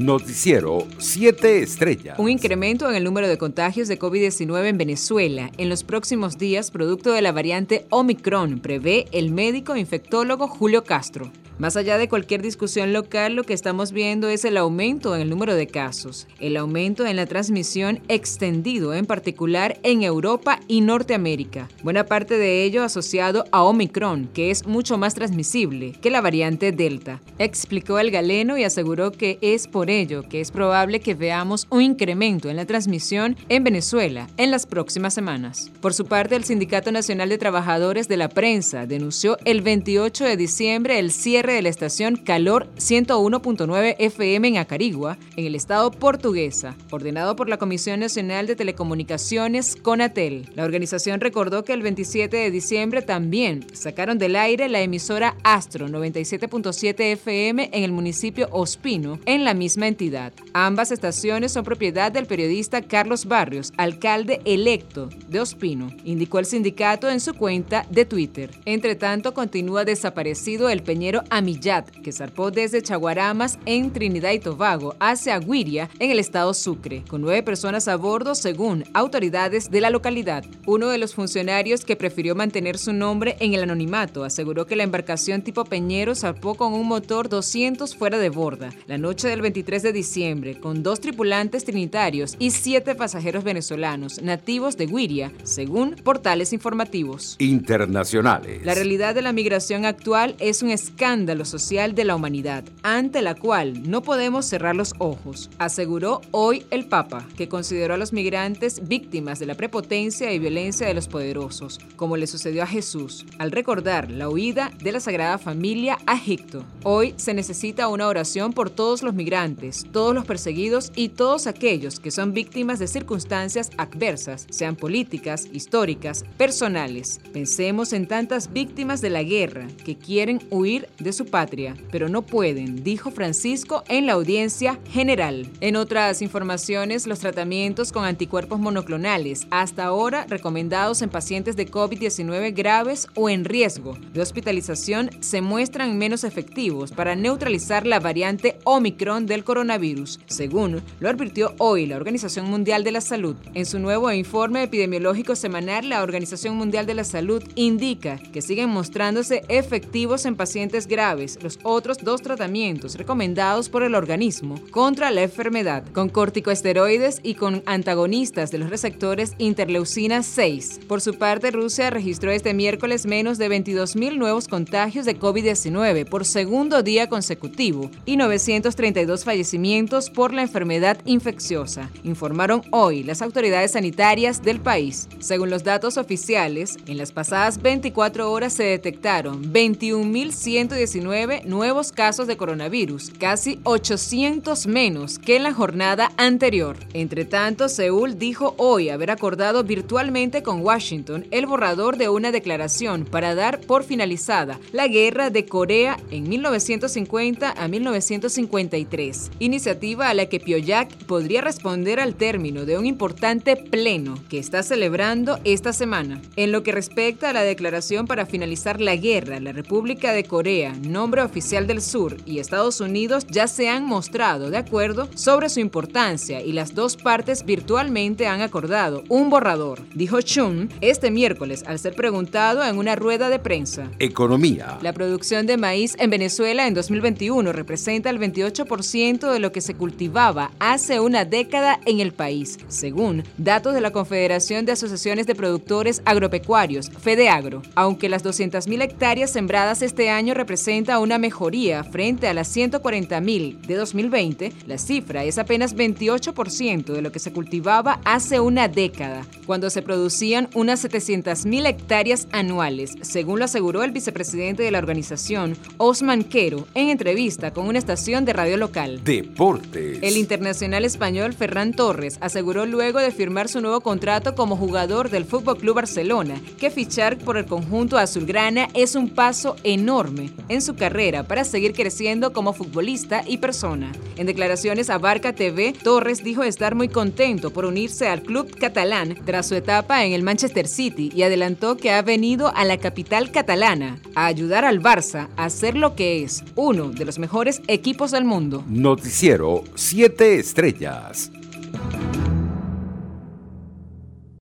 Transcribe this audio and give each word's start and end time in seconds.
Noticiero 0.00 0.86
7 0.96 1.60
Estrellas. 1.60 2.18
Un 2.18 2.30
incremento 2.30 2.88
en 2.88 2.96
el 2.96 3.04
número 3.04 3.28
de 3.28 3.36
contagios 3.36 3.86
de 3.86 3.98
COVID-19 3.98 4.68
en 4.68 4.78
Venezuela 4.78 5.50
en 5.58 5.68
los 5.68 5.84
próximos 5.84 6.38
días, 6.38 6.70
producto 6.70 7.12
de 7.12 7.20
la 7.20 7.32
variante 7.32 7.84
Omicron, 7.90 8.60
prevé 8.60 9.08
el 9.12 9.30
médico 9.30 9.76
infectólogo 9.76 10.48
Julio 10.48 10.84
Castro. 10.84 11.30
Más 11.60 11.76
allá 11.76 11.98
de 11.98 12.08
cualquier 12.08 12.40
discusión 12.40 12.94
local, 12.94 13.34
lo 13.34 13.44
que 13.44 13.52
estamos 13.52 13.92
viendo 13.92 14.30
es 14.30 14.46
el 14.46 14.56
aumento 14.56 15.14
en 15.14 15.20
el 15.20 15.28
número 15.28 15.54
de 15.54 15.66
casos, 15.66 16.26
el 16.38 16.56
aumento 16.56 17.04
en 17.04 17.16
la 17.16 17.26
transmisión 17.26 18.00
extendido, 18.08 18.94
en 18.94 19.04
particular 19.04 19.78
en 19.82 20.02
Europa 20.02 20.58
y 20.68 20.80
Norteamérica. 20.80 21.68
Buena 21.82 22.06
parte 22.06 22.38
de 22.38 22.64
ello 22.64 22.82
asociado 22.82 23.44
a 23.52 23.62
Omicron, 23.62 24.30
que 24.32 24.50
es 24.50 24.66
mucho 24.66 24.96
más 24.96 25.14
transmisible 25.14 25.92
que 26.00 26.08
la 26.08 26.22
variante 26.22 26.72
Delta. 26.72 27.20
Explicó 27.38 27.98
el 27.98 28.10
galeno 28.10 28.56
y 28.56 28.64
aseguró 28.64 29.12
que 29.12 29.38
es 29.42 29.68
por 29.68 29.90
ello 29.90 30.22
que 30.22 30.40
es 30.40 30.52
probable 30.52 31.00
que 31.00 31.14
veamos 31.14 31.66
un 31.68 31.82
incremento 31.82 32.48
en 32.48 32.56
la 32.56 32.64
transmisión 32.64 33.36
en 33.50 33.64
Venezuela 33.64 34.28
en 34.38 34.50
las 34.50 34.64
próximas 34.64 35.12
semanas. 35.12 35.70
Por 35.82 35.92
su 35.92 36.06
parte, 36.06 36.36
el 36.36 36.44
Sindicato 36.44 36.90
Nacional 36.90 37.28
de 37.28 37.36
Trabajadores 37.36 38.08
de 38.08 38.16
la 38.16 38.30
Prensa 38.30 38.86
denunció 38.86 39.36
el 39.44 39.60
28 39.60 40.24
de 40.24 40.38
diciembre 40.38 40.98
el 40.98 41.10
cierre 41.10 41.49
de 41.52 41.62
la 41.62 41.68
estación 41.68 42.16
Calor 42.16 42.68
101.9 42.76 43.96
FM 43.98 44.48
en 44.48 44.56
Acarigua, 44.58 45.18
en 45.36 45.46
el 45.46 45.54
estado 45.54 45.90
portuguesa, 45.90 46.76
ordenado 46.90 47.36
por 47.36 47.48
la 47.48 47.58
Comisión 47.58 48.00
Nacional 48.00 48.46
de 48.46 48.56
Telecomunicaciones, 48.56 49.76
CONATEL. 49.76 50.50
La 50.54 50.64
organización 50.64 51.20
recordó 51.20 51.64
que 51.64 51.72
el 51.72 51.82
27 51.82 52.36
de 52.36 52.50
diciembre 52.50 53.02
también 53.02 53.66
sacaron 53.72 54.18
del 54.18 54.36
aire 54.36 54.68
la 54.68 54.80
emisora 54.80 55.36
Astro 55.42 55.88
97.7 55.88 57.00
FM 57.12 57.70
en 57.72 57.84
el 57.84 57.92
municipio 57.92 58.48
Ospino, 58.50 59.18
en 59.26 59.44
la 59.44 59.54
misma 59.54 59.88
entidad. 59.88 60.32
Ambas 60.52 60.90
estaciones 60.90 61.52
son 61.52 61.64
propiedad 61.64 62.12
del 62.12 62.26
periodista 62.26 62.82
Carlos 62.82 63.26
Barrios, 63.26 63.72
alcalde 63.76 64.40
electo 64.44 65.08
de 65.28 65.40
Ospino, 65.40 65.90
indicó 66.04 66.38
el 66.38 66.46
sindicato 66.46 67.08
en 67.08 67.20
su 67.20 67.34
cuenta 67.34 67.86
de 67.90 68.04
Twitter. 68.04 68.50
Entre 68.64 68.94
tanto, 68.94 69.34
continúa 69.34 69.84
desaparecido 69.84 70.68
el 70.68 70.82
peñero 70.82 71.22
Amillat, 71.40 71.88
que 72.02 72.12
zarpó 72.12 72.50
desde 72.50 72.82
Chaguaramas 72.82 73.58
en 73.64 73.90
Trinidad 73.92 74.32
y 74.32 74.40
Tobago 74.40 74.94
hacia 75.00 75.36
Aguiria 75.36 75.88
en 75.98 76.10
el 76.10 76.18
estado 76.18 76.52
Sucre, 76.52 77.02
con 77.08 77.22
nueve 77.22 77.42
personas 77.42 77.88
a 77.88 77.96
bordo 77.96 78.34
según 78.34 78.84
autoridades 78.92 79.70
de 79.70 79.80
la 79.80 79.88
localidad. 79.88 80.44
Uno 80.66 80.88
de 80.88 80.98
los 80.98 81.14
funcionarios 81.14 81.86
que 81.86 81.96
prefirió 81.96 82.34
mantener 82.34 82.76
su 82.76 82.92
nombre 82.92 83.36
en 83.40 83.54
el 83.54 83.62
anonimato 83.62 84.22
aseguró 84.22 84.66
que 84.66 84.76
la 84.76 84.82
embarcación 84.82 85.40
tipo 85.40 85.64
Peñero 85.64 86.14
zarpó 86.14 86.56
con 86.56 86.74
un 86.74 86.86
motor 86.86 87.30
200 87.30 87.96
fuera 87.96 88.18
de 88.18 88.28
borda 88.28 88.68
la 88.86 88.98
noche 88.98 89.28
del 89.28 89.40
23 89.40 89.82
de 89.82 89.92
diciembre 89.94 90.60
con 90.60 90.82
dos 90.82 91.00
tripulantes 91.00 91.64
trinitarios 91.64 92.36
y 92.38 92.50
siete 92.50 92.94
pasajeros 92.94 93.44
venezolanos 93.44 94.20
nativos 94.20 94.76
de 94.76 94.84
Guiria, 94.86 95.32
según 95.44 95.96
portales 96.04 96.52
informativos 96.52 97.36
internacionales. 97.38 98.62
La 98.62 98.74
realidad 98.74 99.14
de 99.14 99.22
la 99.22 99.32
migración 99.32 99.86
actual 99.86 100.36
es 100.38 100.62
un 100.62 100.68
escándalo 100.68 101.29
lo 101.34 101.44
social 101.44 101.94
de 101.94 102.04
la 102.04 102.16
humanidad, 102.16 102.64
ante 102.82 103.22
la 103.22 103.34
cual 103.34 103.88
no 103.88 104.02
podemos 104.02 104.46
cerrar 104.46 104.76
los 104.76 104.94
ojos, 104.98 105.50
aseguró 105.58 106.20
hoy 106.30 106.64
el 106.70 106.86
Papa, 106.86 107.26
que 107.36 107.48
consideró 107.48 107.94
a 107.94 107.96
los 107.96 108.12
migrantes 108.12 108.88
víctimas 108.88 109.38
de 109.38 109.46
la 109.46 109.54
prepotencia 109.54 110.32
y 110.32 110.38
violencia 110.38 110.86
de 110.86 110.94
los 110.94 111.08
poderosos, 111.08 111.78
como 111.96 112.16
le 112.16 112.26
sucedió 112.26 112.62
a 112.62 112.66
Jesús, 112.66 113.26
al 113.38 113.52
recordar 113.52 114.10
la 114.10 114.28
huida 114.28 114.70
de 114.82 114.92
la 114.92 115.00
Sagrada 115.00 115.38
Familia 115.38 115.98
a 116.06 116.16
Egipto. 116.16 116.64
Hoy 116.82 117.14
se 117.16 117.34
necesita 117.34 117.88
una 117.88 118.08
oración 118.08 118.52
por 118.52 118.70
todos 118.70 119.02
los 119.02 119.14
migrantes, 119.14 119.86
todos 119.92 120.14
los 120.14 120.24
perseguidos 120.24 120.92
y 120.94 121.10
todos 121.10 121.46
aquellos 121.46 122.00
que 122.00 122.10
son 122.10 122.32
víctimas 122.32 122.78
de 122.78 122.86
circunstancias 122.86 123.70
adversas, 123.76 124.46
sean 124.50 124.76
políticas, 124.76 125.46
históricas, 125.52 126.24
personales. 126.36 127.20
Pensemos 127.32 127.92
en 127.92 128.06
tantas 128.06 128.52
víctimas 128.52 129.00
de 129.00 129.10
la 129.10 129.22
guerra 129.22 129.66
que 129.84 129.96
quieren 129.96 130.40
huir 130.50 130.88
de 130.98 131.09
su 131.12 131.26
patria, 131.26 131.76
pero 131.90 132.08
no 132.08 132.22
pueden, 132.22 132.82
dijo 132.84 133.10
Francisco 133.10 133.84
en 133.88 134.06
la 134.06 134.14
audiencia 134.14 134.78
general. 134.90 135.48
En 135.60 135.76
otras 135.76 136.22
informaciones, 136.22 137.06
los 137.06 137.18
tratamientos 137.18 137.92
con 137.92 138.04
anticuerpos 138.04 138.60
monoclonales, 138.60 139.46
hasta 139.50 139.84
ahora 139.84 140.26
recomendados 140.28 141.02
en 141.02 141.10
pacientes 141.10 141.56
de 141.56 141.70
COVID-19 141.70 142.54
graves 142.54 143.08
o 143.14 143.28
en 143.28 143.44
riesgo 143.44 143.98
de 144.12 144.20
hospitalización, 144.22 145.10
se 145.20 145.40
muestran 145.40 145.98
menos 145.98 146.24
efectivos 146.24 146.92
para 146.92 147.16
neutralizar 147.16 147.86
la 147.86 148.00
variante 148.00 148.58
Omicron 148.64 149.26
del 149.26 149.44
coronavirus, 149.44 150.20
según 150.26 150.80
lo 151.00 151.08
advirtió 151.08 151.54
hoy 151.58 151.86
la 151.86 151.96
Organización 151.96 152.48
Mundial 152.48 152.84
de 152.84 152.92
la 152.92 153.00
Salud. 153.00 153.36
En 153.54 153.66
su 153.66 153.78
nuevo 153.78 154.10
informe 154.12 154.62
epidemiológico 154.62 155.34
semanal, 155.34 155.88
la 155.88 156.02
Organización 156.02 156.56
Mundial 156.56 156.86
de 156.86 156.94
la 156.94 157.04
Salud 157.04 157.42
indica 157.54 158.18
que 158.32 158.42
siguen 158.42 158.70
mostrándose 158.70 159.42
efectivos 159.48 160.24
en 160.26 160.36
pacientes 160.36 160.86
graves 160.86 160.99
los 161.00 161.58
otros 161.62 161.96
dos 162.02 162.20
tratamientos 162.20 162.96
recomendados 162.96 163.70
por 163.70 163.82
el 163.82 163.94
organismo 163.94 164.60
contra 164.70 165.10
la 165.10 165.22
enfermedad, 165.22 165.82
con 165.94 166.10
corticosteroides 166.10 167.20
y 167.22 167.36
con 167.36 167.62
antagonistas 167.64 168.50
de 168.50 168.58
los 168.58 168.68
receptores 168.68 169.32
interleucina 169.38 170.22
6. 170.22 170.80
Por 170.86 171.00
su 171.00 171.14
parte, 171.14 171.52
Rusia 171.52 171.88
registró 171.88 172.30
este 172.30 172.52
miércoles 172.52 173.06
menos 173.06 173.38
de 173.38 173.48
22.000 173.48 174.18
nuevos 174.18 174.46
contagios 174.46 175.06
de 175.06 175.18
COVID-19 175.18 176.06
por 176.06 176.26
segundo 176.26 176.82
día 176.82 177.08
consecutivo 177.08 177.90
y 178.04 178.16
932 178.18 179.24
fallecimientos 179.24 180.10
por 180.10 180.34
la 180.34 180.42
enfermedad 180.42 180.98
infecciosa, 181.06 181.90
informaron 182.04 182.60
hoy 182.72 183.04
las 183.04 183.22
autoridades 183.22 183.70
sanitarias 183.70 184.42
del 184.42 184.60
país. 184.60 185.08
Según 185.18 185.48
los 185.48 185.64
datos 185.64 185.96
oficiales, 185.96 186.76
en 186.86 186.98
las 186.98 187.10
pasadas 187.10 187.62
24 187.62 188.30
horas 188.30 188.52
se 188.52 188.64
detectaron 188.64 189.50
21.119 189.50 190.89
nuevos 190.98 191.92
casos 191.92 192.26
de 192.26 192.36
coronavirus, 192.36 193.12
casi 193.18 193.60
800 193.64 194.66
menos 194.66 195.18
que 195.18 195.36
en 195.36 195.44
la 195.44 195.52
jornada 195.52 196.10
anterior. 196.16 196.76
Entre 196.94 197.24
tanto, 197.24 197.68
Seúl 197.68 198.18
dijo 198.18 198.54
hoy 198.58 198.88
haber 198.88 199.10
acordado 199.10 199.62
virtualmente 199.62 200.42
con 200.42 200.62
Washington 200.62 201.26
el 201.30 201.46
borrador 201.46 201.96
de 201.96 202.08
una 202.08 202.32
declaración 202.32 203.04
para 203.04 203.34
dar 203.34 203.60
por 203.60 203.84
finalizada 203.84 204.58
la 204.72 204.88
guerra 204.88 205.30
de 205.30 205.46
Corea 205.46 205.98
en 206.10 206.28
1950 206.28 207.52
a 207.56 207.68
1953, 207.68 209.30
iniciativa 209.38 210.08
a 210.08 210.14
la 210.14 210.26
que 210.26 210.40
Pyongyang 210.40 210.88
podría 211.06 211.40
responder 211.40 212.00
al 212.00 212.14
término 212.14 212.64
de 212.64 212.78
un 212.78 212.86
importante 212.86 213.56
pleno 213.56 214.18
que 214.28 214.38
está 214.38 214.62
celebrando 214.62 215.38
esta 215.44 215.72
semana. 215.72 216.20
En 216.36 216.52
lo 216.52 216.62
que 216.62 216.72
respecta 216.72 217.30
a 217.30 217.32
la 217.32 217.42
declaración 217.42 218.06
para 218.06 218.26
finalizar 218.26 218.80
la 218.80 218.96
guerra, 218.96 219.40
la 219.40 219.52
República 219.52 220.12
de 220.12 220.24
Corea 220.24 220.72
nombre 220.80 221.22
oficial 221.22 221.66
del 221.66 221.82
Sur 221.82 222.16
y 222.24 222.38
Estados 222.38 222.80
Unidos 222.80 223.26
ya 223.28 223.46
se 223.46 223.68
han 223.68 223.84
mostrado 223.84 224.50
de 224.50 224.56
acuerdo 224.56 225.08
sobre 225.14 225.48
su 225.48 225.60
importancia 225.60 226.40
y 226.40 226.52
las 226.52 226.74
dos 226.74 226.96
partes 226.96 227.44
virtualmente 227.44 228.26
han 228.26 228.40
acordado 228.40 229.04
un 229.08 229.30
borrador, 229.30 229.82
dijo 229.94 230.20
Chun 230.22 230.70
este 230.80 231.10
miércoles 231.10 231.64
al 231.66 231.78
ser 231.78 231.94
preguntado 231.94 232.64
en 232.64 232.78
una 232.78 232.96
rueda 232.96 233.28
de 233.28 233.38
prensa. 233.38 233.90
Economía. 233.98 234.78
La 234.80 234.92
producción 234.92 235.46
de 235.46 235.56
maíz 235.56 235.96
en 235.98 236.10
Venezuela 236.10 236.66
en 236.66 236.74
2021 236.74 237.52
representa 237.52 238.10
el 238.10 238.18
28% 238.18 239.32
de 239.32 239.38
lo 239.38 239.52
que 239.52 239.60
se 239.60 239.74
cultivaba 239.74 240.52
hace 240.58 241.00
una 241.00 241.24
década 241.24 241.80
en 241.84 242.00
el 242.00 242.12
país, 242.12 242.58
según 242.68 243.24
datos 243.36 243.74
de 243.74 243.80
la 243.80 243.92
Confederación 243.92 244.64
de 244.64 244.72
Asociaciones 244.72 245.26
de 245.26 245.34
Productores 245.34 246.00
Agropecuarios, 246.04 246.90
FEDEAGRO. 246.90 247.62
Aunque 247.74 248.08
las 248.08 248.24
200.000 248.24 248.82
hectáreas 248.82 249.30
sembradas 249.30 249.82
este 249.82 250.10
año 250.10 250.34
representan 250.34 250.69
una 250.70 251.18
mejoría 251.18 251.82
frente 251.82 252.28
a 252.28 252.34
las 252.34 252.56
140.000 252.56 253.60
de 253.60 253.74
2020, 253.74 254.52
la 254.68 254.78
cifra 254.78 255.24
es 255.24 255.36
apenas 255.36 255.74
28% 255.74 256.92
de 256.92 257.02
lo 257.02 257.10
que 257.10 257.18
se 257.18 257.32
cultivaba 257.32 258.00
hace 258.04 258.38
una 258.38 258.68
década, 258.68 259.26
cuando 259.46 259.68
se 259.68 259.82
producían 259.82 260.48
unas 260.54 260.84
700.000 260.84 261.66
hectáreas 261.66 262.28
anuales, 262.30 262.94
según 263.02 263.40
lo 263.40 263.46
aseguró 263.46 263.82
el 263.82 263.90
vicepresidente 263.90 264.62
de 264.62 264.70
la 264.70 264.78
organización, 264.78 265.56
Osman 265.76 266.22
Quero, 266.22 266.68
en 266.74 266.88
entrevista 266.88 267.52
con 267.52 267.66
una 267.66 267.80
estación 267.80 268.24
de 268.24 268.32
radio 268.32 268.56
local. 268.56 269.02
Deportes. 269.02 269.98
El 270.02 270.16
internacional 270.16 270.84
español 270.84 271.32
Ferran 271.32 271.72
Torres 271.72 272.16
aseguró 272.20 272.64
luego 272.64 273.00
de 273.00 273.10
firmar 273.10 273.48
su 273.48 273.60
nuevo 273.60 273.80
contrato 273.80 274.36
como 274.36 274.56
jugador 274.56 275.10
del 275.10 275.24
Fútbol 275.24 275.58
Club 275.58 275.74
Barcelona 275.74 276.40
que 276.60 276.70
fichar 276.70 277.18
por 277.18 277.36
el 277.36 277.46
conjunto 277.46 277.98
azulgrana 277.98 278.68
es 278.74 278.94
un 278.94 279.08
paso 279.08 279.56
enorme 279.64 280.30
en 280.48 280.59
en 280.60 280.66
su 280.66 280.76
carrera 280.76 281.22
para 281.22 281.44
seguir 281.44 281.72
creciendo 281.72 282.34
como 282.34 282.52
futbolista 282.52 283.24
y 283.26 283.38
persona. 283.38 283.90
En 284.16 284.26
declaraciones 284.26 284.90
a 284.90 284.98
Barca 284.98 285.32
TV, 285.32 285.72
Torres 285.72 286.22
dijo 286.22 286.42
estar 286.42 286.74
muy 286.74 286.88
contento 286.88 287.50
por 287.50 287.64
unirse 287.64 288.08
al 288.08 288.22
club 288.22 288.54
catalán 288.58 289.16
tras 289.24 289.48
su 289.48 289.54
etapa 289.54 290.04
en 290.04 290.12
el 290.12 290.22
Manchester 290.22 290.68
City 290.68 291.10
y 291.14 291.22
adelantó 291.22 291.78
que 291.78 291.92
ha 291.92 292.02
venido 292.02 292.54
a 292.54 292.64
la 292.66 292.76
capital 292.76 293.32
catalana 293.32 293.98
a 294.14 294.26
ayudar 294.26 294.66
al 294.66 294.82
Barça 294.82 295.28
a 295.36 295.48
ser 295.48 295.76
lo 295.76 295.96
que 295.96 296.22
es, 296.22 296.44
uno 296.56 296.90
de 296.90 297.06
los 297.06 297.18
mejores 297.18 297.62
equipos 297.66 298.10
del 298.10 298.26
mundo. 298.26 298.62
Noticiero 298.68 299.64
7 299.74 300.38
Estrellas. 300.38 301.30